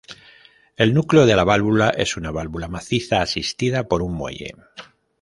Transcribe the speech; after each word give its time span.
El 0.77 0.95
núcleo 0.95 1.27
de 1.27 1.35
la 1.35 1.43
válvula 1.43 1.89
es 1.91 2.17
una 2.17 2.31
válvula 2.31 2.67
maciza 2.67 3.21
asistida 3.21 3.87
por 3.87 4.01
un 4.01 4.15
muelle. 4.15 4.55